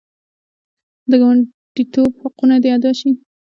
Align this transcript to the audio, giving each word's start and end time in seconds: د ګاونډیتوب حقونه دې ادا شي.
د 1.09 1.11
ګاونډیتوب 1.21 2.11
حقونه 2.23 2.55
دې 2.63 2.69
ادا 2.77 2.91
شي. 2.99 3.09